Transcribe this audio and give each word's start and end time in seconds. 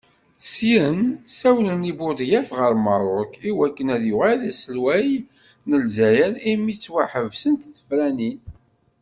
Syin, 0.51 0.99
ssawlen 1.31 1.81
i 1.91 1.93
Budyaf 1.99 2.49
ɣer 2.59 2.73
Merruk 2.85 3.33
i 3.49 3.51
waken 3.57 3.87
ad 3.95 4.03
yuɣal 4.09 4.37
d 4.41 4.43
aselwaya 4.51 5.19
n 5.67 5.69
Lezzayer 5.83 6.33
imi 6.51 6.75
ttwaḥebsent 6.75 7.63
tefranin. 7.75 8.39